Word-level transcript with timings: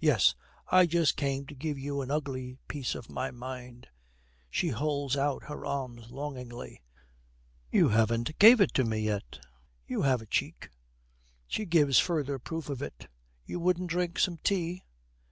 'Yes, 0.00 0.34
I 0.66 0.84
just 0.86 1.16
came 1.16 1.46
to 1.46 1.54
give 1.54 1.78
you 1.78 2.00
an 2.00 2.10
ugly 2.10 2.58
piece 2.66 2.96
of 2.96 3.08
my 3.08 3.30
mind.' 3.30 3.86
She 4.50 4.70
holds 4.70 5.16
out 5.16 5.44
her 5.44 5.64
arms 5.64 6.10
longingly. 6.10 6.82
'You 7.70 7.90
haven't 7.90 8.36
gave 8.40 8.60
it 8.60 8.74
to 8.74 8.84
me 8.84 8.98
yet.' 9.02 9.38
'You 9.86 10.02
have 10.02 10.20
a 10.22 10.26
cheek!' 10.26 10.70
She 11.46 11.66
gives 11.66 12.00
further 12.00 12.40
proof 12.40 12.68
of 12.68 12.82
it. 12.82 13.06
'You 13.44 13.60
wouldn't 13.60 13.88
drink 13.90 14.18
some 14.18 14.38
tea?' 14.38 14.82